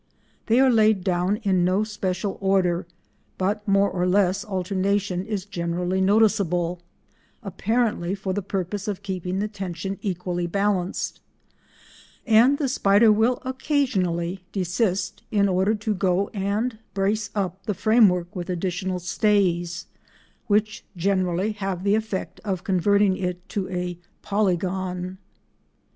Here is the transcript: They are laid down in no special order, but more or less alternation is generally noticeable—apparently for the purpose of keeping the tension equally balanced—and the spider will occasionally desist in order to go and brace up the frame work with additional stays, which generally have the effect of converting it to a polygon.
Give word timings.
They 0.47 0.59
are 0.59 0.71
laid 0.71 1.03
down 1.03 1.35
in 1.43 1.63
no 1.63 1.83
special 1.83 2.39
order, 2.41 2.87
but 3.37 3.67
more 3.67 3.87
or 3.91 4.07
less 4.07 4.43
alternation 4.43 5.23
is 5.23 5.45
generally 5.45 6.01
noticeable—apparently 6.01 8.15
for 8.15 8.33
the 8.33 8.41
purpose 8.41 8.87
of 8.87 9.03
keeping 9.03 9.37
the 9.37 9.47
tension 9.47 9.99
equally 10.01 10.47
balanced—and 10.47 12.57
the 12.57 12.67
spider 12.67 13.11
will 13.11 13.43
occasionally 13.45 14.43
desist 14.51 15.21
in 15.29 15.47
order 15.47 15.75
to 15.75 15.93
go 15.93 16.29
and 16.29 16.79
brace 16.95 17.29
up 17.35 17.67
the 17.67 17.75
frame 17.75 18.09
work 18.09 18.35
with 18.35 18.49
additional 18.49 18.97
stays, 18.97 19.85
which 20.47 20.83
generally 20.97 21.51
have 21.51 21.83
the 21.83 21.93
effect 21.93 22.39
of 22.43 22.63
converting 22.63 23.17
it 23.17 23.47
to 23.49 23.69
a 23.69 23.99
polygon. 24.23 25.19